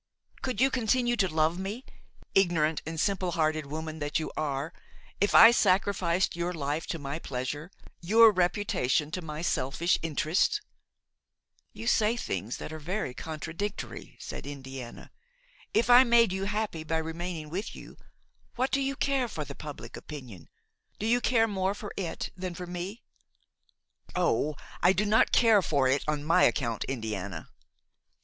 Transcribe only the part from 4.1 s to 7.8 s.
you are, if I sacrificed your life to my pleasure,